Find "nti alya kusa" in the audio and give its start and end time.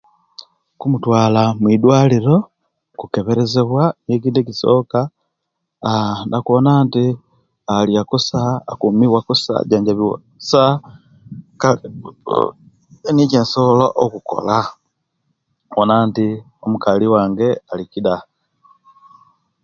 6.85-8.41